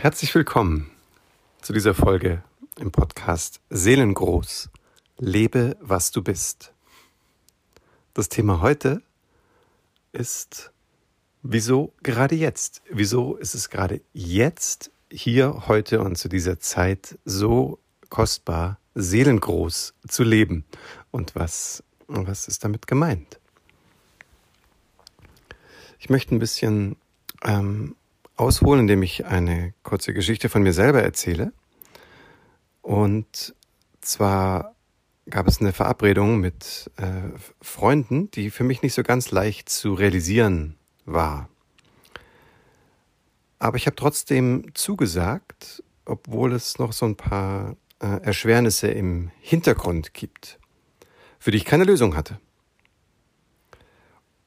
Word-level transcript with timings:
Herzlich 0.00 0.34
willkommen 0.34 0.90
zu 1.60 1.74
dieser 1.74 1.92
Folge 1.92 2.42
im 2.78 2.90
Podcast 2.90 3.60
Seelengroß. 3.68 4.70
Lebe, 5.18 5.76
was 5.78 6.10
du 6.10 6.22
bist. 6.22 6.72
Das 8.14 8.30
Thema 8.30 8.62
heute 8.62 9.02
ist, 10.12 10.72
wieso 11.42 11.92
gerade 12.02 12.34
jetzt? 12.34 12.80
Wieso 12.88 13.36
ist 13.36 13.52
es 13.52 13.68
gerade 13.68 14.00
jetzt, 14.14 14.90
hier, 15.12 15.68
heute 15.68 16.00
und 16.00 16.16
zu 16.16 16.30
dieser 16.30 16.58
Zeit 16.58 17.18
so 17.26 17.78
kostbar, 18.08 18.78
seelengroß 18.94 19.92
zu 20.08 20.22
leben? 20.22 20.64
Und 21.10 21.34
was, 21.34 21.84
was 22.06 22.48
ist 22.48 22.64
damit 22.64 22.86
gemeint? 22.86 23.38
Ich 25.98 26.08
möchte 26.08 26.34
ein 26.34 26.38
bisschen 26.38 26.96
ähm, 27.44 27.96
ausholen, 28.40 28.80
indem 28.80 29.02
ich 29.02 29.26
eine 29.26 29.74
kurze 29.82 30.14
Geschichte 30.14 30.48
von 30.48 30.62
mir 30.62 30.72
selber 30.72 31.02
erzähle. 31.02 31.52
Und 32.80 33.54
zwar 34.00 34.74
gab 35.28 35.46
es 35.46 35.60
eine 35.60 35.72
Verabredung 35.72 36.40
mit 36.40 36.90
äh, 36.96 37.38
Freunden, 37.60 38.30
die 38.30 38.50
für 38.50 38.64
mich 38.64 38.82
nicht 38.82 38.94
so 38.94 39.02
ganz 39.02 39.30
leicht 39.30 39.68
zu 39.68 39.92
realisieren 39.92 40.76
war. 41.04 41.50
Aber 43.58 43.76
ich 43.76 43.84
habe 43.84 43.96
trotzdem 43.96 44.70
zugesagt, 44.72 45.84
obwohl 46.06 46.54
es 46.54 46.78
noch 46.78 46.94
so 46.94 47.04
ein 47.04 47.16
paar 47.16 47.76
äh, 48.00 48.22
Erschwernisse 48.22 48.88
im 48.88 49.30
Hintergrund 49.40 50.14
gibt, 50.14 50.58
für 51.38 51.50
die 51.50 51.58
ich 51.58 51.66
keine 51.66 51.84
Lösung 51.84 52.16
hatte. 52.16 52.40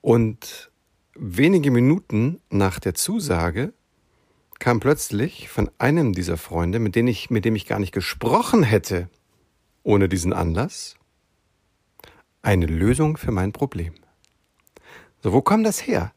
Und 0.01 0.71
wenige 1.13 1.69
Minuten 1.69 2.41
nach 2.49 2.79
der 2.79 2.95
Zusage 2.95 3.71
kam 4.63 4.79
plötzlich 4.79 5.49
von 5.49 5.69
einem 5.77 6.13
dieser 6.13 6.37
Freunde, 6.37 6.79
mit 6.79 6.95
dem 6.95 7.05
ich, 7.07 7.29
mit 7.29 7.43
dem 7.43 7.53
ich 7.53 7.65
gar 7.65 7.79
nicht 7.79 7.91
gesprochen 7.91 8.63
hätte, 8.63 9.09
ohne 9.83 10.07
diesen 10.07 10.31
Anlass, 10.31 10.95
eine 12.41 12.65
Lösung 12.65 13.17
für 13.17 13.33
mein 13.33 13.51
Problem. 13.51 13.93
So, 15.21 15.33
wo 15.33 15.41
kam 15.41 15.65
das 15.65 15.85
her? 15.85 16.13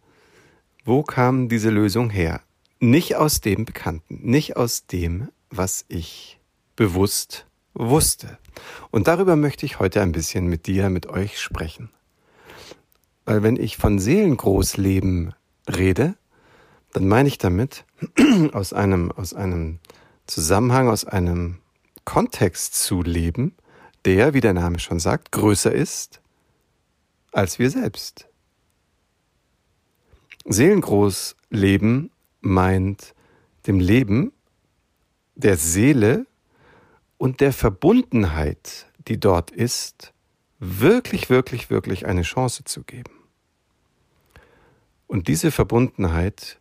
Wo 0.85 1.03
kam 1.03 1.49
diese 1.49 1.71
Lösung 1.71 2.09
her? 2.09 2.41
Nicht 2.79 3.17
aus 3.17 3.41
dem 3.41 3.65
Bekannten, 3.65 4.21
nicht 4.23 4.57
aus 4.57 4.87
dem, 4.87 5.29
was 5.51 5.85
ich 5.89 6.39
bewusst 6.77 7.49
wusste. 7.75 8.39
Und 8.93 9.09
darüber 9.09 9.35
möchte 9.35 9.67
ich 9.67 9.81
heute 9.81 10.03
ein 10.03 10.13
bisschen 10.13 10.47
mit 10.47 10.69
dir, 10.69 10.89
mit 10.89 11.09
euch 11.09 11.41
sprechen. 11.41 11.91
Weil 13.25 13.43
wenn 13.43 13.57
ich 13.57 13.77
von 13.77 13.99
Seelengroßleben 13.99 15.35
rede, 15.67 16.15
dann 16.97 17.09
meine 17.09 17.29
ich 17.29 17.37
damit 17.37 17.85
aus 18.55 18.73
einem, 18.73 19.13
aus 19.13 19.35
einem 19.35 19.81
Zusammenhang, 20.27 20.89
aus 20.89 21.05
einem 21.05 21.59
Kontext 22.07 22.75
zu 22.75 23.03
leben, 23.03 23.55
der, 24.07 24.33
wie 24.33 24.41
der 24.41 24.55
Name 24.55 24.79
schon 24.79 24.99
sagt, 24.99 25.31
größer 25.31 25.71
ist 25.71 26.23
als 27.33 27.59
wir 27.59 27.69
selbst. 27.69 28.29
Seelengroß 30.47 31.37
leben 31.51 32.13
meint 32.41 33.15
dem 33.67 33.79
Leben 33.79 34.33
der 35.35 35.59
Seele 35.59 36.27
und 37.19 37.43
der 37.43 37.53
Verbundenheit, 37.53 38.87
die 39.07 39.21
dort 39.21 39.51
ist, 39.51 40.15
wirklich, 40.61 41.29
wirklich, 41.29 41.69
wirklich 41.69 42.07
eine 42.07 42.23
Chance 42.23 42.65
zu 42.65 42.85
geben. 42.85 43.13
Und 45.07 45.29
diese 45.29 45.51
Verbundenheit 45.51 46.59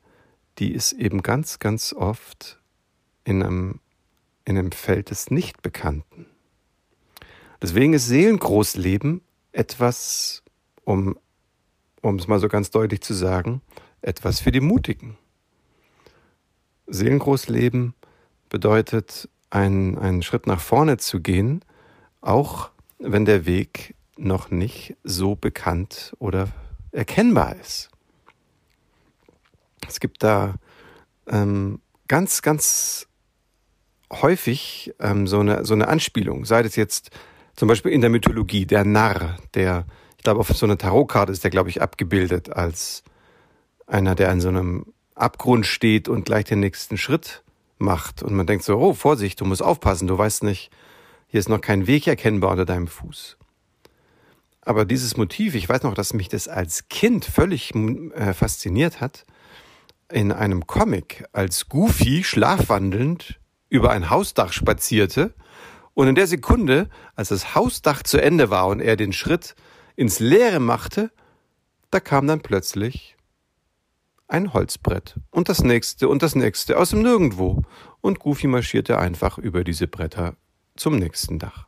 die 0.57 0.71
ist 0.71 0.93
eben 0.93 1.21
ganz, 1.21 1.59
ganz 1.59 1.93
oft 1.93 2.59
in 3.23 3.43
einem, 3.43 3.79
in 4.45 4.57
einem 4.57 4.71
Feld 4.71 5.09
des 5.09 5.31
Nichtbekannten. 5.31 6.27
Deswegen 7.61 7.93
ist 7.93 8.07
Seelengroßleben 8.07 9.21
etwas, 9.51 10.43
um, 10.83 11.17
um 12.01 12.15
es 12.15 12.27
mal 12.27 12.39
so 12.39 12.47
ganz 12.47 12.69
deutlich 12.71 13.01
zu 13.01 13.13
sagen, 13.13 13.61
etwas 14.01 14.39
für 14.39 14.51
die 14.51 14.61
Mutigen. 14.61 15.17
Seelengroßleben 16.87 17.95
bedeutet, 18.49 19.29
einen, 19.49 19.97
einen 19.97 20.21
Schritt 20.21 20.47
nach 20.47 20.59
vorne 20.59 20.97
zu 20.97 21.21
gehen, 21.21 21.63
auch 22.21 22.71
wenn 22.99 23.25
der 23.25 23.45
Weg 23.45 23.95
noch 24.17 24.51
nicht 24.51 24.95
so 25.03 25.35
bekannt 25.35 26.13
oder 26.19 26.49
erkennbar 26.91 27.55
ist. 27.55 27.89
Es 29.87 29.99
gibt 29.99 30.23
da 30.23 30.55
ähm, 31.27 31.81
ganz, 32.07 32.41
ganz 32.41 33.07
häufig 34.11 34.93
ähm, 34.99 35.27
so, 35.27 35.39
eine, 35.39 35.65
so 35.65 35.73
eine 35.73 35.87
Anspielung, 35.87 36.45
sei 36.45 36.63
das 36.63 36.75
jetzt 36.75 37.11
zum 37.55 37.67
Beispiel 37.67 37.91
in 37.91 38.01
der 38.01 38.09
Mythologie, 38.09 38.65
der 38.65 38.83
Narr, 38.83 39.37
der, 39.53 39.85
ich 40.17 40.23
glaube, 40.23 40.41
auf 40.41 40.49
so 40.49 40.65
einer 40.65 40.77
Tarotkarte 40.77 41.31
ist 41.31 41.43
der, 41.43 41.51
glaube 41.51 41.69
ich, 41.69 41.81
abgebildet 41.81 42.51
als 42.51 43.03
einer, 43.87 44.15
der 44.15 44.29
an 44.29 44.41
so 44.41 44.49
einem 44.49 44.93
Abgrund 45.15 45.65
steht 45.65 46.09
und 46.09 46.25
gleich 46.25 46.45
den 46.45 46.59
nächsten 46.59 46.97
Schritt 46.97 47.43
macht. 47.77 48.23
Und 48.23 48.33
man 48.33 48.45
denkt 48.45 48.65
so, 48.65 48.77
oh, 48.77 48.93
Vorsicht, 48.93 49.39
du 49.39 49.45
musst 49.45 49.61
aufpassen, 49.61 50.07
du 50.07 50.17
weißt 50.17 50.43
nicht, 50.43 50.69
hier 51.27 51.39
ist 51.39 51.49
noch 51.49 51.61
kein 51.61 51.87
Weg 51.87 52.07
erkennbar 52.07 52.51
unter 52.51 52.65
deinem 52.65 52.87
Fuß. 52.87 53.37
Aber 54.61 54.83
dieses 54.83 55.15
Motiv, 55.15 55.55
ich 55.55 55.69
weiß 55.69 55.83
noch, 55.83 55.93
dass 55.93 56.13
mich 56.13 56.27
das 56.27 56.47
als 56.47 56.89
Kind 56.89 57.23
völlig 57.23 57.73
äh, 57.75 58.33
fasziniert 58.33 58.99
hat, 58.99 59.25
in 60.11 60.31
einem 60.31 60.67
Comic, 60.67 61.25
als 61.31 61.67
Goofy 61.67 62.23
schlafwandelnd 62.23 63.39
über 63.69 63.91
ein 63.91 64.09
Hausdach 64.09 64.53
spazierte 64.53 65.33
und 65.93 66.07
in 66.07 66.15
der 66.15 66.27
Sekunde, 66.27 66.89
als 67.15 67.29
das 67.29 67.55
Hausdach 67.55 68.03
zu 68.03 68.21
Ende 68.21 68.49
war 68.49 68.67
und 68.67 68.79
er 68.79 68.95
den 68.95 69.13
Schritt 69.13 69.55
ins 69.95 70.19
Leere 70.19 70.59
machte, 70.59 71.11
da 71.89 71.99
kam 71.99 72.27
dann 72.27 72.41
plötzlich 72.41 73.15
ein 74.27 74.53
Holzbrett 74.53 75.15
und 75.31 75.49
das 75.49 75.63
nächste 75.63 76.09
und 76.09 76.23
das 76.23 76.35
nächste 76.35 76.77
aus 76.77 76.89
dem 76.89 77.01
Nirgendwo 77.01 77.61
und 78.01 78.19
Goofy 78.19 78.47
marschierte 78.47 78.97
einfach 78.97 79.37
über 79.37 79.63
diese 79.63 79.87
Bretter 79.87 80.35
zum 80.75 80.97
nächsten 80.97 81.39
Dach. 81.39 81.67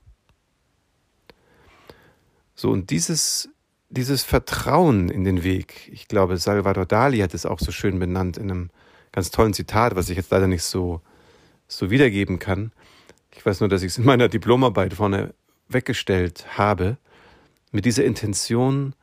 So 2.55 2.71
und 2.71 2.89
dieses 2.89 3.49
dieses 3.89 4.23
Vertrauen 4.23 5.09
in 5.09 5.23
den 5.23 5.43
Weg, 5.43 5.89
ich 5.91 6.07
glaube, 6.07 6.37
Salvador 6.37 6.85
Dali 6.85 7.19
hat 7.19 7.33
es 7.33 7.45
auch 7.45 7.59
so 7.59 7.71
schön 7.71 7.99
benannt 7.99 8.37
in 8.37 8.51
einem 8.51 8.69
ganz 9.11 9.31
tollen 9.31 9.53
Zitat, 9.53 9.95
was 9.95 10.09
ich 10.09 10.17
jetzt 10.17 10.31
leider 10.31 10.47
nicht 10.47 10.63
so, 10.63 11.01
so 11.67 11.89
wiedergeben 11.89 12.39
kann. 12.39 12.71
Ich 13.31 13.45
weiß 13.45 13.59
nur, 13.61 13.69
dass 13.69 13.83
ich 13.83 13.91
es 13.91 13.97
in 13.97 14.05
meiner 14.05 14.27
Diplomarbeit 14.29 14.93
vorne 14.93 15.33
weggestellt 15.69 16.45
habe, 16.57 16.97
mit 17.71 17.85
dieser 17.85 18.05
Intention, 18.05 18.93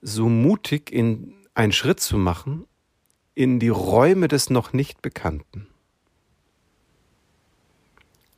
so 0.00 0.28
mutig 0.28 0.92
in 0.92 1.34
einen 1.54 1.72
Schritt 1.72 2.00
zu 2.00 2.18
machen 2.18 2.66
in 3.34 3.58
die 3.58 3.68
Räume 3.68 4.28
des 4.28 4.50
noch 4.50 4.72
nicht 4.72 5.02
Bekannten. 5.02 5.66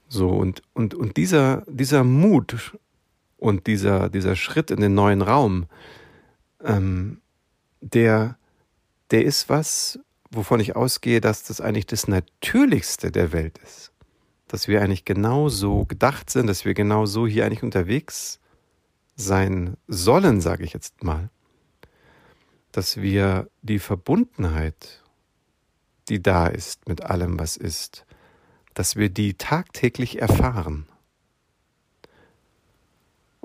So, 0.08 0.30
und, 0.30 0.62
und, 0.72 0.94
und 0.94 1.16
dieser, 1.16 1.64
dieser 1.68 2.04
Mut, 2.04 2.78
und 3.36 3.66
dieser, 3.66 4.08
dieser 4.08 4.36
Schritt 4.36 4.70
in 4.70 4.80
den 4.80 4.94
neuen 4.94 5.22
Raum, 5.22 5.66
ähm, 6.62 7.20
der, 7.80 8.38
der 9.10 9.24
ist 9.24 9.48
was, 9.48 9.98
wovon 10.30 10.60
ich 10.60 10.76
ausgehe, 10.76 11.20
dass 11.20 11.44
das 11.44 11.60
eigentlich 11.60 11.86
das 11.86 12.08
Natürlichste 12.08 13.10
der 13.10 13.32
Welt 13.32 13.58
ist. 13.58 13.92
Dass 14.48 14.68
wir 14.68 14.82
eigentlich 14.82 15.04
genau 15.04 15.48
so 15.48 15.84
gedacht 15.84 16.30
sind, 16.30 16.46
dass 16.46 16.64
wir 16.64 16.74
genau 16.74 17.06
so 17.06 17.26
hier 17.26 17.44
eigentlich 17.44 17.62
unterwegs 17.62 18.40
sein 19.16 19.76
sollen, 19.88 20.40
sage 20.40 20.64
ich 20.64 20.72
jetzt 20.72 21.02
mal. 21.02 21.30
Dass 22.72 22.98
wir 22.98 23.48
die 23.62 23.78
Verbundenheit, 23.78 25.02
die 26.08 26.22
da 26.22 26.46
ist 26.46 26.88
mit 26.88 27.02
allem, 27.02 27.38
was 27.38 27.56
ist, 27.56 28.04
dass 28.74 28.96
wir 28.96 29.08
die 29.08 29.34
tagtäglich 29.34 30.20
erfahren. 30.20 30.86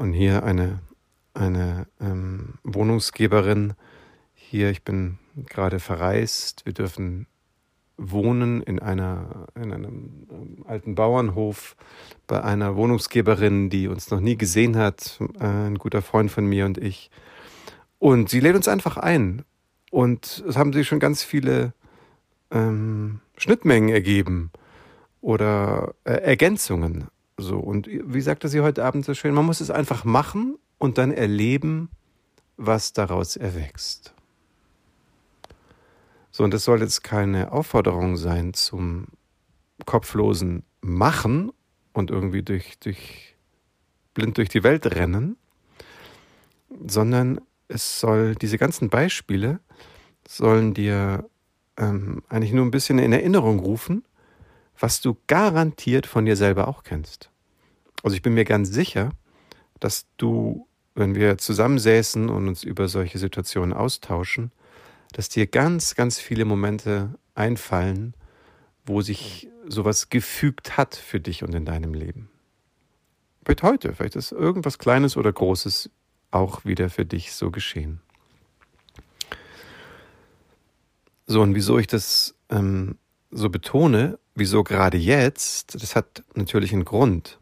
Und 0.02 0.14
hier 0.14 0.42
eine, 0.42 0.80
eine 1.36 1.86
ähm, 2.00 2.56
Wohnungsgeberin. 2.64 3.74
Hier, 4.34 4.72
ich 4.72 4.82
bin 4.82 5.20
gerade 5.46 5.80
verreist. 5.80 6.66
Wir 6.66 6.74
dürfen 6.74 7.28
wohnen 7.98 8.64
in, 8.64 8.80
einer, 8.80 9.46
in 9.54 9.72
einem 9.72 10.26
ähm, 10.32 10.66
alten 10.66 10.96
Bauernhof 10.96 11.76
bei 12.26 12.44
einer 12.44 12.76
Wohnungsgeberin, 12.76 13.70
die 13.70 13.88
uns 13.88 14.10
noch 14.10 14.22
nie 14.22 14.38
gesehen 14.38 14.76
hat, 14.76 15.20
äh, 15.40 15.46
ein 15.46 15.78
guter 15.78 16.02
Freund 16.02 16.32
von 16.32 16.48
mir 16.48 16.66
und 16.66 16.80
ich. 16.80 17.12
Und 18.00 18.28
sie 18.28 18.40
lädt 18.40 18.56
uns 18.56 18.68
einfach 18.68 18.98
ein. 18.98 19.44
Und 19.92 20.44
es 20.50 20.58
haben 20.58 20.74
sich 20.74 20.88
schon 20.88 21.00
ganz 21.00 21.22
viele 21.22 21.76
ähm, 22.50 23.20
Schnittmengen 23.38 23.90
ergeben 23.90 24.50
oder 25.22 25.94
äh, 26.06 26.14
Ergänzungen. 26.14 27.10
So, 27.38 27.58
und 27.58 27.88
wie 27.88 28.22
sagte 28.22 28.48
sie 28.50 28.62
heute 28.62 28.86
Abend 28.86 29.06
so 29.06 29.14
schön, 29.14 29.34
man 29.34 29.46
muss 29.46 29.62
es 29.62 29.72
einfach 29.72 30.04
machen 30.04 30.58
und 30.78 30.98
dann 30.98 31.12
erleben, 31.12 31.90
was 32.58 32.94
daraus 32.94 33.36
erwächst. 33.36 34.14
So, 36.32 36.44
und 36.44 36.54
das 36.54 36.64
soll 36.64 36.82
jetzt 36.82 37.04
keine 37.04 37.52
Aufforderung 37.52 38.18
sein 38.18 38.54
zum 38.54 39.08
kopflosen 39.86 40.64
Machen 40.82 41.52
und 41.94 42.10
irgendwie 42.10 42.44
durch, 42.44 42.80
durch 42.80 43.36
blind 44.14 44.38
durch 44.38 44.50
die 44.50 44.64
Welt 44.64 44.86
rennen, 44.96 45.38
sondern 46.86 47.42
es 47.68 48.00
soll 48.00 48.36
diese 48.36 48.58
ganzen 48.58 48.90
Beispiele 48.90 49.60
sollen 50.28 50.74
dir 50.74 51.30
ähm, 51.78 52.24
eigentlich 52.30 52.54
nur 52.54 52.66
ein 52.66 52.72
bisschen 52.72 53.00
in 53.00 53.14
Erinnerung 53.14 53.60
rufen, 53.60 54.04
was 54.82 55.00
du 55.00 55.16
garantiert 55.28 56.08
von 56.08 56.26
dir 56.26 56.36
selber 56.36 56.68
auch 56.68 56.84
kennst. 56.84 57.30
Also 58.04 58.16
ich 58.16 58.22
bin 58.22 58.34
mir 58.34 58.46
ganz 58.46 58.70
sicher, 58.70 59.12
dass 59.80 60.08
du, 60.18 60.68
wenn 60.96 61.14
wir 61.16 61.38
zusammensäßen 61.38 62.30
und 62.30 62.48
uns 62.48 62.64
über 62.64 62.88
solche 62.88 63.20
Situationen 63.20 63.74
austauschen, 63.74 64.52
dass 65.14 65.30
dir 65.30 65.46
ganz, 65.46 65.96
ganz 65.96 66.20
viele 66.20 66.46
Momente 66.46 67.14
einfallen, 67.36 68.16
wo 68.86 69.02
sich 69.02 69.50
sowas 69.68 70.10
gefügt 70.10 70.78
hat 70.78 70.96
für 70.96 71.20
dich 71.20 71.44
und 71.44 71.54
in 71.54 71.66
deinem 71.66 71.94
Leben. 71.94 72.30
Vielleicht 73.46 73.64
heute, 73.64 73.94
vielleicht 73.94 74.16
ist 74.16 74.32
irgendwas 74.32 74.80
Kleines 74.80 75.16
oder 75.16 75.32
Großes 75.32 75.92
auch 76.32 76.66
wieder 76.66 76.90
für 76.90 77.06
dich 77.06 77.34
so 77.34 77.52
geschehen. 77.52 78.02
So, 81.28 81.42
und 81.42 81.54
wieso 81.54 81.78
ich 81.78 81.88
das 81.88 82.36
ähm, 82.50 82.98
so 83.30 83.50
betone, 83.50 84.18
wieso 84.36 84.64
gerade 84.64 84.98
jetzt, 84.98 85.82
das 85.82 85.96
hat 85.96 86.24
natürlich 86.36 86.74
einen 86.74 86.86
Grund. 86.86 87.40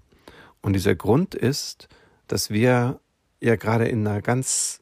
Und 0.62 0.74
dieser 0.74 0.96
Grund 0.96 1.36
ist, 1.36 1.88
dass 2.28 2.50
wir 2.50 3.00
ja 3.40 3.56
gerade 3.56 3.88
in 3.88 4.06
einer 4.06 4.22
ganz, 4.22 4.82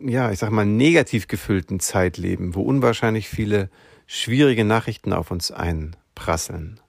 ja, 0.00 0.30
ich 0.30 0.38
sag 0.38 0.50
mal, 0.50 0.66
negativ 0.66 1.28
gefüllten 1.28 1.80
Zeit 1.80 2.16
leben, 2.16 2.54
wo 2.54 2.62
unwahrscheinlich 2.62 3.28
viele 3.28 3.70
schwierige 4.06 4.64
Nachrichten 4.64 5.12
auf 5.12 5.30
uns 5.30 5.50
einprasseln. 5.50 6.80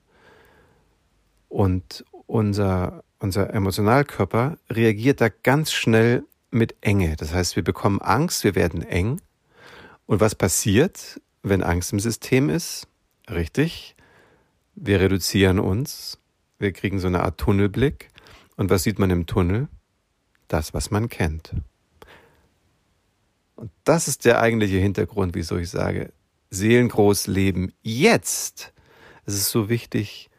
Und 1.48 2.04
unser, 2.26 3.04
unser 3.18 3.52
Emotionalkörper 3.54 4.58
reagiert 4.70 5.20
da 5.20 5.28
ganz 5.28 5.72
schnell 5.72 6.24
mit 6.50 6.76
Enge. 6.80 7.16
Das 7.16 7.32
heißt, 7.32 7.56
wir 7.56 7.64
bekommen 7.64 8.00
Angst, 8.00 8.44
wir 8.44 8.54
werden 8.54 8.82
eng. 8.82 9.20
Und 10.06 10.20
was 10.20 10.34
passiert, 10.34 11.20
wenn 11.42 11.62
Angst 11.62 11.92
im 11.92 12.00
System 12.00 12.48
ist? 12.48 12.86
Richtig, 13.30 13.94
wir 14.74 15.00
reduzieren 15.00 15.58
uns, 15.58 16.18
wir 16.58 16.72
kriegen 16.72 16.98
so 16.98 17.08
eine 17.08 17.22
Art 17.22 17.38
Tunnelblick. 17.38 18.10
Und 18.56 18.70
was 18.70 18.82
sieht 18.82 18.98
man 18.98 19.10
im 19.10 19.26
Tunnel? 19.26 19.68
Das, 20.48 20.72
was 20.72 20.90
man 20.90 21.08
kennt. 21.08 21.54
Und 23.54 23.70
das 23.84 24.08
ist 24.08 24.24
der 24.24 24.40
eigentliche 24.40 24.78
Hintergrund, 24.78 25.34
wieso 25.34 25.56
ich 25.56 25.68
sage, 25.68 26.12
seelengroß 26.50 27.26
leben 27.26 27.72
jetzt. 27.82 28.72
Es 29.26 29.34
ist 29.34 29.50
so 29.50 29.68
wichtig, 29.68 30.30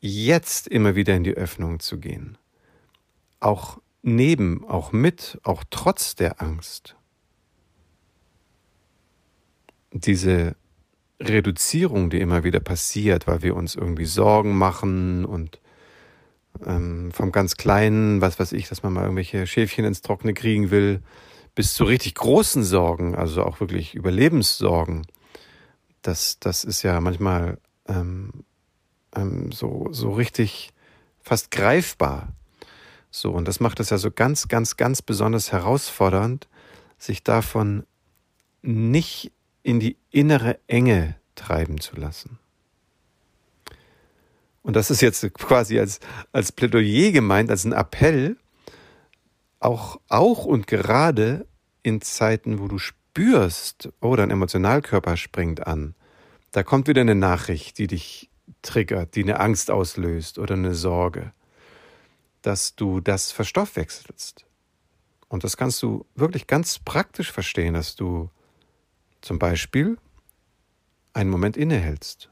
jetzt 0.00 0.66
immer 0.68 0.94
wieder 0.94 1.14
in 1.14 1.24
die 1.24 1.34
Öffnung 1.34 1.80
zu 1.80 1.98
gehen. 1.98 2.38
Auch 3.40 3.78
neben, 4.02 4.66
auch 4.66 4.92
mit, 4.92 5.38
auch 5.42 5.64
trotz 5.70 6.14
der 6.14 6.40
Angst. 6.40 6.96
Diese 9.92 10.56
Reduzierung, 11.20 12.10
die 12.10 12.20
immer 12.20 12.44
wieder 12.44 12.60
passiert, 12.60 13.26
weil 13.26 13.42
wir 13.42 13.54
uns 13.54 13.74
irgendwie 13.74 14.06
Sorgen 14.06 14.56
machen 14.56 15.24
und 15.24 15.60
ähm, 16.66 17.10
vom 17.12 17.32
ganz 17.32 17.56
Kleinen, 17.56 18.20
was 18.20 18.38
weiß 18.38 18.52
ich, 18.52 18.68
dass 18.68 18.82
man 18.82 18.92
mal 18.92 19.02
irgendwelche 19.02 19.46
Schäfchen 19.46 19.84
ins 19.84 20.02
Trockene 20.02 20.34
kriegen 20.34 20.70
will, 20.70 21.02
bis 21.54 21.74
zu 21.74 21.84
richtig 21.84 22.14
großen 22.14 22.64
Sorgen, 22.64 23.14
also 23.14 23.44
auch 23.44 23.60
wirklich 23.60 23.94
Überlebenssorgen. 23.94 25.06
Das, 26.02 26.38
das 26.40 26.64
ist 26.64 26.82
ja 26.82 27.00
manchmal 27.00 27.58
ähm, 27.86 28.44
ähm, 29.14 29.52
so, 29.52 29.88
so 29.90 30.12
richtig 30.12 30.70
fast 31.20 31.50
greifbar. 31.50 32.32
So, 33.10 33.32
und 33.32 33.46
das 33.46 33.60
macht 33.60 33.80
es 33.80 33.90
ja 33.90 33.98
so 33.98 34.10
ganz, 34.10 34.48
ganz, 34.48 34.76
ganz 34.76 35.02
besonders 35.02 35.52
herausfordernd, 35.52 36.48
sich 36.98 37.24
davon 37.24 37.84
nicht 38.62 39.32
in 39.62 39.80
die 39.80 39.96
innere 40.10 40.58
Enge 40.66 41.16
treiben 41.34 41.80
zu 41.80 41.96
lassen. 41.96 42.38
Und 44.62 44.76
das 44.76 44.90
ist 44.90 45.00
jetzt 45.00 45.32
quasi 45.34 45.78
als, 45.78 46.00
als 46.32 46.52
Plädoyer 46.52 47.12
gemeint, 47.12 47.50
als 47.50 47.64
ein 47.64 47.72
Appell, 47.72 48.36
auch, 49.58 50.00
auch 50.08 50.44
und 50.44 50.66
gerade 50.66 51.46
in 51.82 52.00
Zeiten, 52.00 52.58
wo 52.58 52.68
du 52.68 52.78
spürst, 52.78 53.88
oh, 54.00 54.16
dein 54.16 54.30
Emotionalkörper 54.30 55.16
springt 55.16 55.66
an, 55.66 55.94
da 56.52 56.62
kommt 56.62 56.88
wieder 56.88 57.00
eine 57.00 57.14
Nachricht, 57.14 57.78
die 57.78 57.86
dich 57.86 58.30
triggert, 58.62 59.14
die 59.14 59.22
eine 59.22 59.40
Angst 59.40 59.70
auslöst 59.70 60.38
oder 60.38 60.54
eine 60.54 60.74
Sorge, 60.74 61.32
dass 62.42 62.74
du 62.74 63.00
das 63.00 63.32
verstoffwechselst. 63.32 64.44
Und 65.28 65.44
das 65.44 65.56
kannst 65.56 65.82
du 65.82 66.06
wirklich 66.16 66.46
ganz 66.46 66.78
praktisch 66.78 67.30
verstehen, 67.30 67.74
dass 67.74 67.94
du 67.94 68.30
zum 69.20 69.38
Beispiel 69.38 69.98
einen 71.12 71.30
Moment 71.30 71.56
innehältst. 71.56 72.30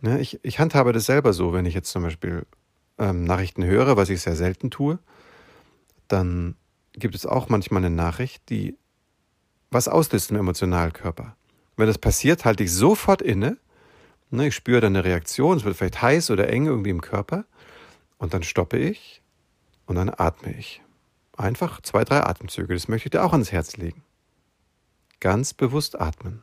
Ne, 0.00 0.20
ich, 0.20 0.38
ich 0.42 0.58
handhabe 0.58 0.92
das 0.92 1.06
selber 1.06 1.32
so, 1.32 1.52
wenn 1.52 1.66
ich 1.66 1.74
jetzt 1.74 1.90
zum 1.90 2.02
Beispiel 2.02 2.46
ähm, 2.98 3.24
Nachrichten 3.24 3.64
höre, 3.64 3.96
was 3.96 4.10
ich 4.10 4.20
sehr 4.20 4.36
selten 4.36 4.70
tue, 4.70 4.98
dann 6.08 6.56
gibt 6.92 7.14
es 7.14 7.26
auch 7.26 7.48
manchmal 7.48 7.84
eine 7.84 7.94
Nachricht, 7.94 8.48
die 8.48 8.76
was 9.70 9.88
auslöst 9.88 10.30
im 10.30 10.36
Emotionalkörper. 10.36 11.36
Wenn 11.76 11.86
das 11.86 11.98
passiert, 11.98 12.44
halte 12.44 12.64
ich 12.64 12.72
sofort 12.72 13.20
inne. 13.20 13.58
Ne, 14.30 14.48
ich 14.48 14.54
spüre 14.54 14.80
dann 14.80 14.96
eine 14.96 15.04
Reaktion, 15.04 15.56
es 15.56 15.64
wird 15.64 15.76
vielleicht 15.76 16.02
heiß 16.02 16.30
oder 16.30 16.48
eng 16.48 16.66
irgendwie 16.66 16.90
im 16.90 17.00
Körper. 17.00 17.44
Und 18.18 18.32
dann 18.32 18.42
stoppe 18.42 18.78
ich 18.78 19.22
und 19.86 19.96
dann 19.96 20.10
atme 20.10 20.54
ich. 20.56 20.82
Einfach 21.36 21.82
zwei, 21.82 22.04
drei 22.04 22.22
Atemzüge. 22.22 22.72
Das 22.72 22.88
möchte 22.88 23.08
ich 23.08 23.10
dir 23.10 23.24
auch 23.24 23.32
ans 23.32 23.52
Herz 23.52 23.76
legen. 23.76 24.02
Ganz 25.20 25.54
bewusst 25.54 25.98
atmen. 26.00 26.42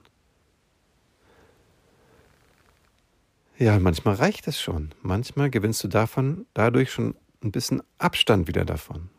Ja, 3.58 3.80
manchmal 3.80 4.16
reicht 4.16 4.48
es 4.48 4.60
schon. 4.60 4.94
Manchmal 5.02 5.50
gewinnst 5.50 5.84
du 5.84 5.88
davon 5.88 6.48
dadurch 6.54 6.92
schon 6.92 7.16
ein 7.44 7.52
bisschen 7.52 7.84
Abstand 7.98 8.48
wieder 8.48 8.66
davon. 8.66 9.10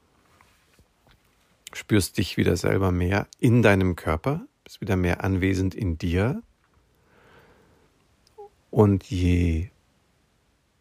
Spürst 1.73 2.19
dich 2.19 2.37
wieder 2.37 2.57
selber 2.57 2.93
mehr 2.93 3.27
in 3.39 3.63
deinem 3.63 3.97
Körper, 3.97 4.47
bist 4.65 4.81
wieder 4.81 4.97
mehr 4.97 5.23
anwesend 5.23 5.75
in 5.75 5.99
dir. 5.99 6.43
Und 8.71 9.05
je 9.05 9.71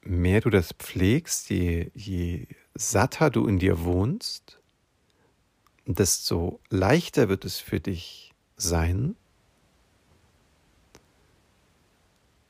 mehr 0.01 0.42
du 0.42 0.50
das 0.50 0.74
pflegst, 0.74 1.50
je, 1.50 1.92
je 1.94 2.48
satter 2.75 3.30
du 3.30 3.48
in 3.48 3.60
dir 3.60 3.84
wohnst, 3.84 4.60
desto 5.86 6.60
leichter 6.70 7.30
wird 7.30 7.46
es 7.46 7.60
für 7.60 7.80
dich 7.80 8.33
sein, 8.58 9.16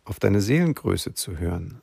auf 0.06 0.20
deine 0.20 0.42
Seelengröße 0.42 1.14
zu 1.14 1.38
hören. 1.38 1.82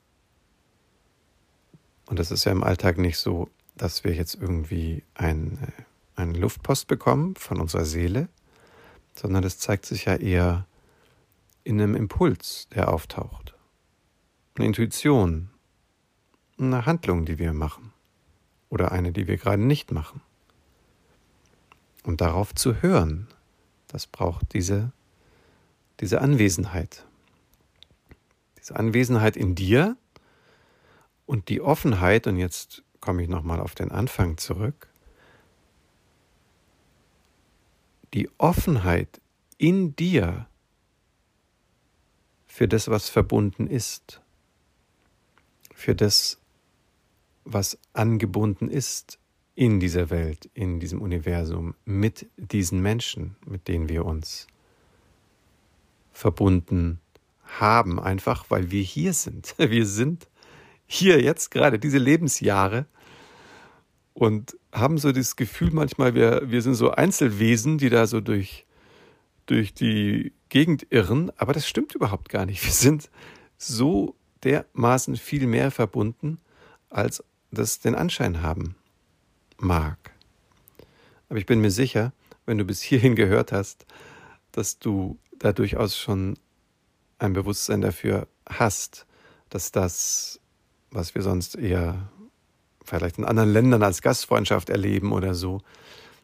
Und 2.06 2.18
das 2.18 2.30
ist 2.30 2.44
ja 2.44 2.52
im 2.52 2.62
Alltag 2.62 2.98
nicht 2.98 3.18
so, 3.18 3.48
dass 3.76 4.04
wir 4.04 4.14
jetzt 4.14 4.34
irgendwie 4.34 5.04
ein, 5.14 5.58
äh, 5.62 6.20
einen 6.20 6.34
Luftpost 6.34 6.86
bekommen 6.86 7.34
von 7.36 7.60
unserer 7.60 7.84
Seele, 7.84 8.28
sondern 9.14 9.42
das 9.42 9.58
zeigt 9.58 9.86
sich 9.86 10.04
ja 10.04 10.16
eher 10.16 10.66
in 11.64 11.80
einem 11.80 11.94
Impuls, 11.94 12.68
der 12.74 12.92
auftaucht. 12.92 13.54
Eine 14.54 14.66
Intuition, 14.66 15.50
eine 16.58 16.84
Handlung, 16.84 17.24
die 17.24 17.38
wir 17.38 17.52
machen 17.52 17.92
oder 18.68 18.92
eine, 18.92 19.12
die 19.12 19.26
wir 19.26 19.36
gerade 19.36 19.62
nicht 19.62 19.92
machen. 19.92 20.20
Und 22.02 22.20
darauf 22.20 22.54
zu 22.54 22.82
hören, 22.82 23.28
das 23.90 24.06
braucht 24.06 24.54
diese, 24.54 24.92
diese 26.00 26.20
Anwesenheit. 26.20 27.04
Diese 28.58 28.76
Anwesenheit 28.76 29.36
in 29.36 29.54
dir 29.54 29.96
und 31.26 31.48
die 31.48 31.60
Offenheit, 31.60 32.26
und 32.26 32.36
jetzt 32.36 32.82
komme 33.00 33.22
ich 33.22 33.28
nochmal 33.28 33.60
auf 33.60 33.74
den 33.74 33.90
Anfang 33.90 34.36
zurück, 34.38 34.88
die 38.14 38.30
Offenheit 38.38 39.20
in 39.58 39.96
dir 39.96 40.46
für 42.46 42.68
das, 42.68 42.88
was 42.88 43.08
verbunden 43.08 43.66
ist, 43.66 44.20
für 45.74 45.94
das, 45.94 46.38
was 47.44 47.78
angebunden 47.92 48.68
ist 48.68 49.18
in 49.54 49.80
dieser 49.80 50.10
Welt, 50.10 50.48
in 50.54 50.80
diesem 50.80 51.00
Universum, 51.02 51.74
mit 51.84 52.26
diesen 52.36 52.80
Menschen, 52.80 53.36
mit 53.46 53.68
denen 53.68 53.88
wir 53.88 54.04
uns 54.04 54.46
verbunden 56.12 57.00
haben, 57.44 57.98
einfach 57.98 58.46
weil 58.48 58.70
wir 58.70 58.82
hier 58.82 59.12
sind. 59.12 59.54
Wir 59.58 59.86
sind 59.86 60.28
hier 60.86 61.20
jetzt 61.20 61.50
gerade 61.50 61.78
diese 61.78 61.98
Lebensjahre 61.98 62.86
und 64.12 64.56
haben 64.72 64.98
so 64.98 65.12
das 65.12 65.36
Gefühl 65.36 65.70
manchmal, 65.72 66.14
wir, 66.14 66.42
wir 66.50 66.62
sind 66.62 66.74
so 66.74 66.90
Einzelwesen, 66.90 67.78
die 67.78 67.90
da 67.90 68.06
so 68.06 68.20
durch, 68.20 68.66
durch 69.46 69.72
die 69.72 70.32
Gegend 70.48 70.86
irren, 70.90 71.30
aber 71.36 71.52
das 71.52 71.68
stimmt 71.68 71.94
überhaupt 71.94 72.28
gar 72.28 72.44
nicht. 72.44 72.64
Wir 72.64 72.72
sind 72.72 73.08
so 73.56 74.16
dermaßen 74.42 75.16
viel 75.16 75.46
mehr 75.46 75.70
verbunden, 75.70 76.38
als 76.88 77.22
das 77.52 77.78
den 77.78 77.94
Anschein 77.94 78.42
haben 78.42 78.74
mag. 79.62 79.98
Aber 81.28 81.38
ich 81.38 81.46
bin 81.46 81.60
mir 81.60 81.70
sicher, 81.70 82.12
wenn 82.46 82.58
du 82.58 82.64
bis 82.64 82.82
hierhin 82.82 83.14
gehört 83.14 83.52
hast, 83.52 83.86
dass 84.52 84.78
du 84.78 85.18
da 85.38 85.52
durchaus 85.52 85.96
schon 85.96 86.36
ein 87.18 87.32
Bewusstsein 87.32 87.80
dafür 87.80 88.26
hast, 88.48 89.06
dass 89.48 89.72
das, 89.72 90.40
was 90.90 91.14
wir 91.14 91.22
sonst 91.22 91.54
eher 91.56 92.10
vielleicht 92.84 93.18
in 93.18 93.24
anderen 93.24 93.52
Ländern 93.52 93.82
als 93.82 94.02
Gastfreundschaft 94.02 94.70
erleben 94.70 95.12
oder 95.12 95.34
so, 95.34 95.60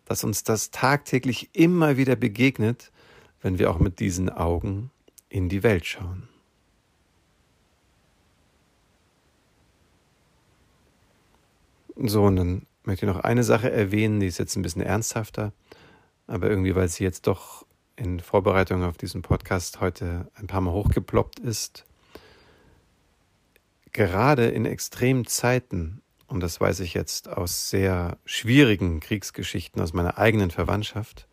dass 0.05 0.25
uns 0.25 0.43
das 0.43 0.71
tagtäglich 0.71 1.50
immer 1.52 1.97
wieder 1.97 2.16
begegnet, 2.16 2.90
wenn 3.43 3.59
wir 3.59 3.71
auch 3.71 3.78
mit 3.78 4.00
diesen 4.00 4.31
Augen 4.31 4.90
in 5.28 5.49
die 5.49 5.62
Welt 5.62 5.87
schauen. 5.87 6.28
So, 11.97 12.25
und 12.25 12.37
dann 12.37 12.66
möchte 12.87 13.07
ich 13.07 13.12
noch 13.12 13.21
eine 13.21 13.45
Sache 13.45 13.71
erwähnen, 13.71 14.21
die 14.21 14.26
ist 14.26 14.38
jetzt 14.38 14.57
ein 14.57 14.62
bisschen 14.62 14.83
ernsthafter, 14.83 15.52
aber 16.26 16.49
irgendwie, 16.49 16.75
weil 16.75 16.88
sie 16.88 17.05
jetzt 17.05 17.26
doch 17.26 17.66
in 17.97 18.21
Vorbereitung 18.21 18.85
auf 18.85 18.99
diesen 18.99 19.23
Podcast 19.23 19.81
heute 19.81 20.31
ein 20.35 20.47
paar 20.47 20.61
Mal 20.61 20.73
hochgeploppt 20.73 21.38
ist. 21.38 21.85
Gerade 23.93 24.49
in 24.49 24.66
extremen 24.66 25.26
Zeiten, 25.26 26.02
und 26.26 26.40
das 26.40 26.61
weiß 26.61 26.81
ich 26.81 26.93
jetzt 26.93 27.28
aus 27.28 27.71
sehr 27.71 28.19
schwierigen 28.26 29.00
Kriegsgeschichten 29.00 29.81
aus 29.81 29.95
meiner 29.95 30.19
eigenen 30.19 30.50
Verwandtschaft, 30.50 31.26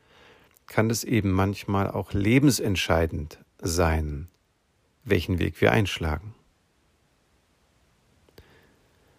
kann 0.67 0.89
es 0.89 1.03
eben 1.03 1.31
manchmal 1.31 1.89
auch 1.91 2.13
lebensentscheidend 2.13 3.39
sein, 3.59 4.29
welchen 5.03 5.39
Weg 5.39 5.59
wir 5.59 5.73
einschlagen. 5.73 6.33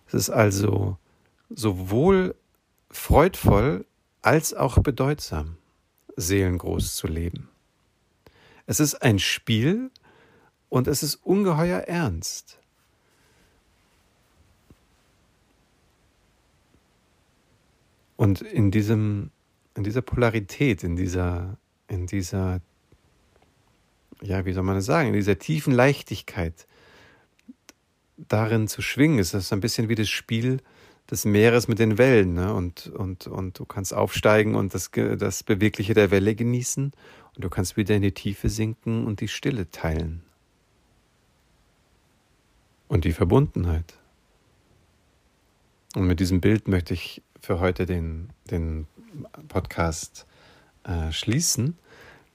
Es 0.06 0.14
ist 0.14 0.30
also 0.30 0.96
sowohl 1.50 2.34
freudvoll 2.90 3.84
als 4.22 4.54
auch 4.54 4.78
bedeutsam, 4.78 5.56
seelengroß 6.16 6.96
zu 6.96 7.06
leben. 7.06 7.48
Es 8.66 8.80
ist 8.80 8.94
ein 8.94 9.18
Spiel 9.18 9.90
und 10.68 10.88
es 10.88 11.02
ist 11.02 11.16
ungeheuer 11.16 11.80
ernst. 11.80 12.58
Und 18.16 18.40
in 18.40 18.70
diesem, 18.70 19.30
in 19.74 19.84
dieser 19.84 20.02
Polarität, 20.02 20.84
in 20.84 20.96
dieser, 20.96 21.58
in 21.88 22.06
dieser, 22.06 22.60
ja, 24.22 24.46
wie 24.46 24.52
soll 24.52 24.62
man 24.62 24.76
das 24.76 24.86
sagen, 24.86 25.08
in 25.08 25.14
dieser 25.14 25.38
tiefen 25.38 25.74
Leichtigkeit, 25.74 26.66
darin 28.16 28.68
zu 28.68 28.80
schwingen, 28.80 29.18
ist 29.18 29.34
das 29.34 29.52
ein 29.52 29.60
bisschen 29.60 29.88
wie 29.88 29.96
das 29.96 30.08
Spiel 30.08 30.60
des 31.10 31.24
Meeres 31.24 31.68
mit 31.68 31.78
den 31.78 31.98
Wellen. 31.98 32.34
Ne? 32.34 32.52
Und, 32.54 32.86
und, 32.88 33.26
und 33.26 33.58
du 33.58 33.64
kannst 33.64 33.94
aufsteigen 33.94 34.54
und 34.54 34.74
das, 34.74 34.90
das 34.90 35.42
Bewegliche 35.42 35.94
der 35.94 36.10
Welle 36.10 36.34
genießen 36.34 36.92
und 37.34 37.44
du 37.44 37.50
kannst 37.50 37.76
wieder 37.76 37.94
in 37.94 38.02
die 38.02 38.12
Tiefe 38.12 38.48
sinken 38.48 39.06
und 39.06 39.20
die 39.20 39.28
Stille 39.28 39.70
teilen. 39.70 40.22
Und 42.88 43.04
die 43.04 43.12
Verbundenheit. 43.12 43.98
Und 45.94 46.06
mit 46.06 46.20
diesem 46.20 46.40
Bild 46.40 46.68
möchte 46.68 46.94
ich 46.94 47.22
für 47.40 47.60
heute 47.60 47.86
den, 47.86 48.30
den 48.50 48.86
Podcast 49.48 50.26
äh, 50.84 51.12
schließen, 51.12 51.78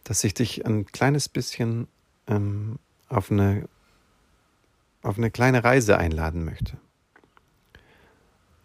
dass 0.04 0.24
ich 0.24 0.34
dich 0.34 0.66
ein 0.66 0.86
kleines 0.86 1.30
bisschen 1.30 1.88
ähm, 2.28 2.80
auf, 3.08 3.32
eine, 3.32 3.68
auf 5.02 5.18
eine 5.18 5.32
kleine 5.32 5.64
Reise 5.64 5.98
einladen 5.98 6.46
möchte. 6.46 6.78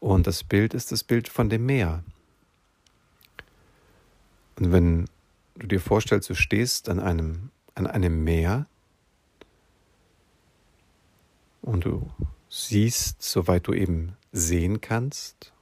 Und 0.05 0.27
das 0.27 0.45
Bild 0.45 0.75
ist 0.75 0.93
das 0.93 1.03
Bild 1.03 1.31
von 1.31 1.49
dem 1.49 1.65
Meer. 1.65 2.05
Und 4.57 4.71
wenn 4.71 5.09
du 5.55 5.67
dir 5.67 5.81
vorstellst, 5.81 6.29
du 6.29 6.35
stehst 6.35 6.91
an 6.91 7.01
einem, 7.01 7.51
an 7.75 7.87
einem 7.87 8.23
Meer 8.23 8.67
und 11.63 11.87
du 11.87 12.13
siehst, 12.51 13.23
soweit 13.23 13.67
du 13.67 13.73
eben 13.73 14.15
sehen 14.31 14.83
kannst, 14.83 15.55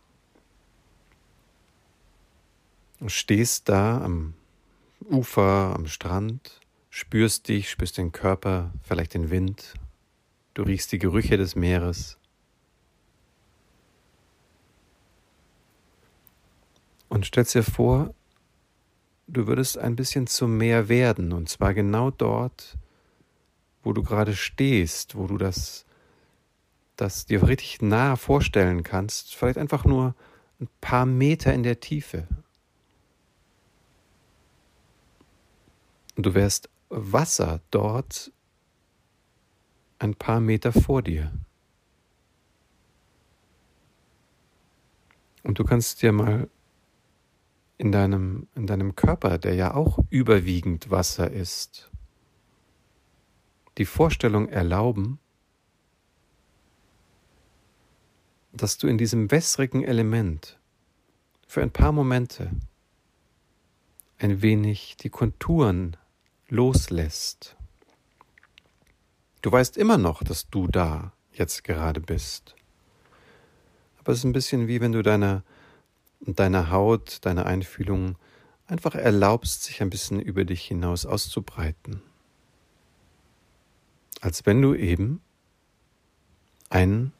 und 2.98 3.12
stehst 3.12 3.68
da 3.68 4.02
am 4.02 4.34
Ufer, 5.08 5.72
am 5.76 5.86
Strand, 5.86 6.58
spürst 6.90 7.46
dich, 7.46 7.70
spürst 7.70 7.96
den 7.96 8.10
Körper, 8.10 8.72
vielleicht 8.82 9.14
den 9.14 9.30
Wind, 9.30 9.74
du 10.54 10.64
riechst 10.64 10.90
die 10.90 10.98
Gerüche 10.98 11.36
des 11.36 11.54
Meeres. 11.54 12.18
Und 17.12 17.26
stellst 17.26 17.54
dir 17.54 17.62
vor, 17.62 18.14
du 19.26 19.46
würdest 19.46 19.76
ein 19.76 19.96
bisschen 19.96 20.26
zum 20.26 20.56
Meer 20.56 20.88
werden, 20.88 21.34
und 21.34 21.46
zwar 21.46 21.74
genau 21.74 22.10
dort, 22.10 22.78
wo 23.82 23.92
du 23.92 24.02
gerade 24.02 24.34
stehst, 24.34 25.14
wo 25.14 25.26
du 25.26 25.36
das, 25.36 25.84
das 26.96 27.26
dir 27.26 27.46
richtig 27.46 27.82
nah 27.82 28.16
vorstellen 28.16 28.82
kannst, 28.82 29.34
vielleicht 29.34 29.58
einfach 29.58 29.84
nur 29.84 30.14
ein 30.58 30.70
paar 30.80 31.04
Meter 31.04 31.52
in 31.52 31.64
der 31.64 31.80
Tiefe. 31.80 32.26
Und 36.16 36.24
du 36.24 36.32
wärst 36.32 36.70
Wasser 36.88 37.60
dort 37.70 38.32
ein 39.98 40.14
paar 40.14 40.40
Meter 40.40 40.72
vor 40.72 41.02
dir. 41.02 41.30
Und 45.42 45.58
du 45.58 45.64
kannst 45.64 46.00
dir 46.00 46.12
mal 46.12 46.48
in 47.82 47.90
deinem, 47.90 48.46
in 48.54 48.68
deinem 48.68 48.94
Körper, 48.94 49.38
der 49.38 49.54
ja 49.54 49.74
auch 49.74 49.98
überwiegend 50.08 50.90
Wasser 50.90 51.28
ist, 51.28 51.90
die 53.76 53.84
Vorstellung 53.84 54.48
erlauben, 54.48 55.18
dass 58.52 58.78
du 58.78 58.86
in 58.86 58.98
diesem 58.98 59.32
wässrigen 59.32 59.82
Element 59.82 60.60
für 61.48 61.60
ein 61.60 61.72
paar 61.72 61.90
Momente 61.90 62.52
ein 64.18 64.42
wenig 64.42 64.96
die 64.98 65.10
Konturen 65.10 65.96
loslässt. 66.48 67.56
Du 69.40 69.50
weißt 69.50 69.76
immer 69.76 69.98
noch, 69.98 70.22
dass 70.22 70.48
du 70.48 70.68
da 70.68 71.14
jetzt 71.32 71.64
gerade 71.64 72.00
bist. 72.00 72.54
Aber 73.98 74.12
es 74.12 74.18
ist 74.18 74.24
ein 74.24 74.32
bisschen 74.32 74.68
wie 74.68 74.80
wenn 74.80 74.92
du 74.92 75.02
deiner 75.02 75.42
und 76.24 76.38
deine 76.38 76.70
Haut, 76.70 77.18
deine 77.22 77.46
Einfühlung 77.46 78.16
einfach 78.66 78.94
erlaubst, 78.94 79.64
sich 79.64 79.82
ein 79.82 79.90
bisschen 79.90 80.20
über 80.20 80.44
dich 80.44 80.64
hinaus 80.64 81.04
auszubreiten. 81.04 82.02
Als 84.20 84.46
wenn 84.46 84.62
du 84.62 84.74
eben 84.74 85.20
ein, 86.70 87.12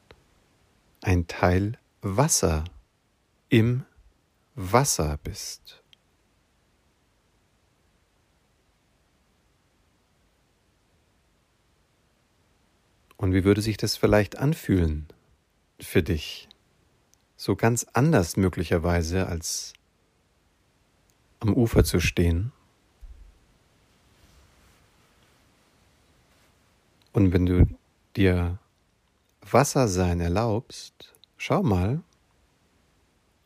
ein 1.01 1.27
Teil 1.27 1.77
Wasser 2.01 2.63
im 3.49 3.85
Wasser 4.55 5.19
bist. 5.23 5.83
Und 13.17 13.33
wie 13.33 13.43
würde 13.43 13.61
sich 13.61 13.77
das 13.77 13.95
vielleicht 13.95 14.37
anfühlen 14.37 15.07
für 15.79 16.03
dich? 16.03 16.49
So 17.43 17.57
ganz 17.57 17.85
anders 17.91 18.37
möglicherweise 18.37 19.27
als 19.27 19.73
am 21.41 21.53
Ufer 21.53 21.83
zu 21.83 21.99
stehen. 21.99 22.53
Und 27.11 27.33
wenn 27.33 27.45
du 27.45 27.67
dir 28.15 28.59
Wasser 29.41 29.89
sein 29.89 30.21
erlaubst, 30.21 31.13
schau 31.35 31.63
mal, 31.63 32.01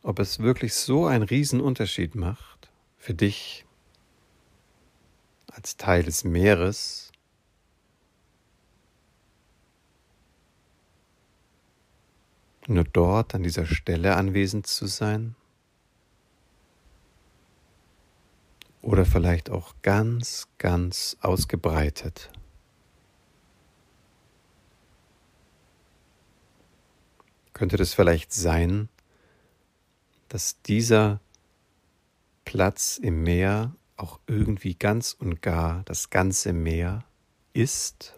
ob 0.04 0.20
es 0.20 0.38
wirklich 0.38 0.74
so 0.74 1.06
einen 1.06 1.24
Riesenunterschied 1.24 2.14
macht 2.14 2.70
für 2.98 3.14
dich 3.14 3.66
als 5.48 5.76
Teil 5.76 6.04
des 6.04 6.22
Meeres 6.22 7.07
nur 12.68 12.84
dort 12.84 13.34
an 13.34 13.42
dieser 13.42 13.66
Stelle 13.66 14.16
anwesend 14.16 14.66
zu 14.66 14.86
sein? 14.86 15.34
Oder 18.82 19.04
vielleicht 19.04 19.50
auch 19.50 19.74
ganz, 19.82 20.48
ganz 20.58 21.16
ausgebreitet. 21.20 22.30
Könnte 27.52 27.76
das 27.76 27.92
vielleicht 27.92 28.32
sein, 28.32 28.88
dass 30.28 30.62
dieser 30.62 31.20
Platz 32.44 32.98
im 32.98 33.24
Meer 33.24 33.74
auch 33.96 34.20
irgendwie 34.28 34.74
ganz 34.74 35.12
und 35.12 35.42
gar 35.42 35.82
das 35.84 36.10
ganze 36.10 36.52
Meer 36.52 37.04
ist? 37.52 38.14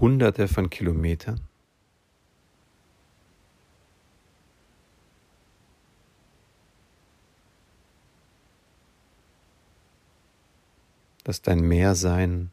Hunderte 0.00 0.48
von 0.48 0.70
Kilometern? 0.70 1.40
Dass 11.24 11.42
dein 11.42 11.60
Meersein 11.60 12.50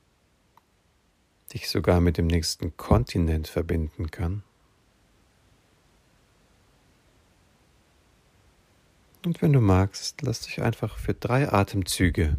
dich 1.54 1.70
sogar 1.70 2.00
mit 2.00 2.18
dem 2.18 2.28
nächsten 2.28 2.76
Kontinent 2.78 3.48
verbinden 3.48 4.10
kann? 4.10 4.44
Und 9.26 9.42
wenn 9.42 9.54
du 9.54 9.62
magst, 9.62 10.22
lass 10.22 10.42
dich 10.42 10.62
einfach 10.62 10.98
für 10.98 11.14
drei 11.14 11.52
Atemzüge, 11.52 12.36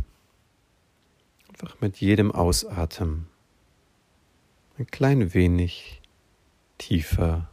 einfach 1.49 1.81
mit 1.81 1.99
jedem 1.99 2.31
Ausatmen, 2.31 3.29
ein 4.78 4.87
klein 4.87 5.35
wenig 5.35 6.00
tiefer 6.78 7.49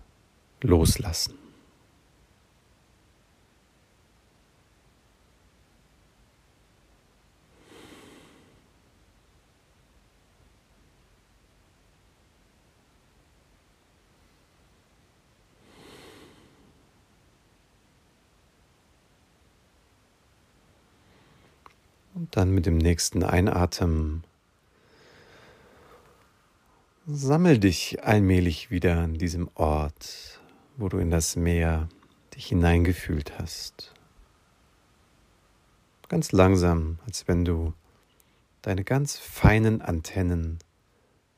loslassen. 0.62 1.36
Und 22.14 22.36
dann 22.36 22.52
mit 22.52 22.66
dem 22.66 22.78
nächsten 22.78 23.24
Einatmen 23.24 24.24
sammel 27.08 27.60
dich 27.60 28.04
allmählich 28.04 28.72
wieder 28.72 29.00
an 29.00 29.16
diesem 29.16 29.50
Ort, 29.56 30.40
wo 30.78 30.90
du 30.90 30.98
in 30.98 31.10
das 31.10 31.36
Meer 31.36 31.90
dich 32.36 32.48
hineingefühlt 32.48 33.38
hast. 33.40 33.94
Ganz 36.10 36.32
langsam, 36.32 37.00
als 37.06 37.28
wenn 37.28 37.46
du 37.46 37.74
deine 38.62 38.84
ganz 38.84 39.18
feinen 39.18 39.82
Antennen 39.82 40.60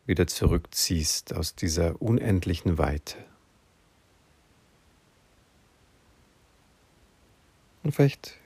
wieder 0.05 0.27
zurückziehst 0.27 1.34
aus 1.34 1.55
dieser 1.55 2.01
unendlichen 2.01 2.77
Weite. 2.77 3.17
Und 7.84 7.93
vielleicht 7.93 8.38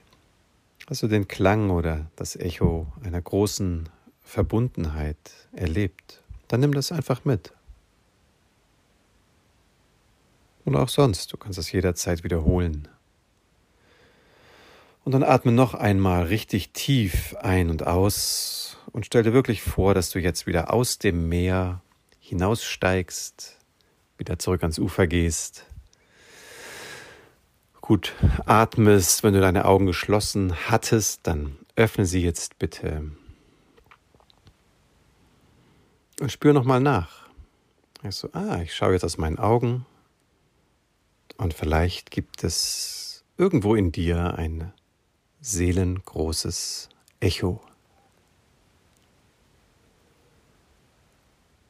Hast 0.90 1.04
du 1.04 1.10
den 1.10 1.28
Klang 1.28 1.70
oder 1.70 2.10
das 2.16 2.38
Echo 2.38 2.88
einer 3.04 3.22
großen 3.22 3.90
Verbundenheit 4.22 5.18
erlebt, 5.52 6.24
dann 6.48 6.60
nimm 6.60 6.74
das 6.74 6.92
einfach 6.92 7.26
mit. 7.26 7.54
Und 10.66 10.76
auch 10.76 10.90
sonst, 10.90 11.32
du 11.32 11.38
kannst 11.38 11.58
das 11.58 11.72
jederzeit 11.72 12.24
wiederholen. 12.24 12.88
Und 15.04 15.14
dann 15.14 15.24
atme 15.24 15.54
noch 15.54 15.74
einmal 15.74 16.24
richtig 16.24 16.74
tief 16.74 17.36
ein 17.40 17.70
und 17.70 17.88
aus 17.88 18.78
und 18.92 19.06
stell 19.06 19.24
dir 19.24 19.34
wirklich 19.34 19.62
vor, 19.62 19.94
dass 19.94 20.10
du 20.10 20.20
jetzt 20.20 20.48
wieder 20.48 20.74
aus 20.74 20.98
dem 20.98 21.30
Meer 21.30 21.82
hinaussteigst, 22.20 23.58
wieder 24.18 24.38
zurück 24.38 24.64
ans 24.64 24.80
Ufer 24.80 25.08
gehst 25.08 25.66
gut 27.88 28.14
atmest, 28.46 29.24
wenn 29.24 29.34
du 29.34 29.40
deine 29.40 29.64
Augen 29.64 29.86
geschlossen 29.86 30.54
hattest, 30.70 31.26
dann 31.26 31.56
öffne 31.78 32.06
sie 32.06 32.22
jetzt 32.22 32.60
bitte. 32.60 33.12
Und 36.20 36.32
spür 36.32 36.54
nochmal 36.54 36.80
nach. 36.80 37.28
Also, 38.04 38.30
ah, 38.34 38.62
ich 38.62 38.76
schaue 38.76 38.94
jetzt 38.94 39.04
aus 39.04 39.18
meinen 39.18 39.40
Augen 39.40 39.86
und 41.38 41.54
vielleicht 41.54 42.12
gibt 42.12 42.44
es 42.44 43.24
irgendwo 43.38 43.76
in 43.76 43.92
dir 43.92 44.36
ein 44.36 44.74
seelengroßes 45.42 46.90
Echo. 47.20 47.62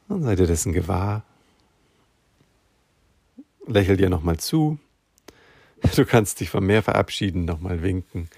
Dann 0.08 0.22
sei 0.22 0.36
dir 0.36 0.46
dessen 0.46 0.72
gewahr. 0.72 1.22
Lächel 3.66 3.96
dir 3.96 4.10
nochmal 4.10 4.38
zu. 4.38 4.78
Du 5.94 6.04
kannst 6.04 6.40
dich 6.40 6.50
vom 6.50 6.66
Meer 6.66 6.82
verabschieden, 6.82 7.44
nochmal 7.44 7.82
winken. 7.82 8.28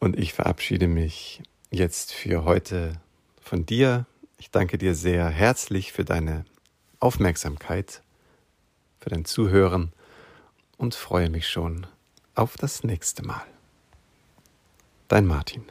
Und 0.00 0.18
ich 0.18 0.32
verabschiede 0.32 0.88
mich 0.88 1.40
jetzt 1.70 2.12
für 2.12 2.44
heute 2.44 3.00
von 3.40 3.66
dir. 3.66 4.06
Ich 4.44 4.50
danke 4.50 4.76
dir 4.76 4.94
sehr 4.94 5.30
herzlich 5.30 5.94
für 5.94 6.04
deine 6.04 6.44
Aufmerksamkeit, 7.00 8.02
für 9.00 9.08
dein 9.08 9.24
Zuhören 9.24 9.94
und 10.76 10.94
freue 10.94 11.30
mich 11.30 11.48
schon 11.48 11.86
auf 12.34 12.58
das 12.58 12.84
nächste 12.84 13.24
Mal. 13.24 13.46
Dein 15.08 15.24
Martin. 15.24 15.64